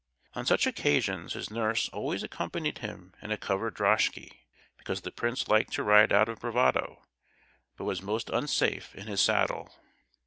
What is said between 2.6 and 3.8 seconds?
him in a covered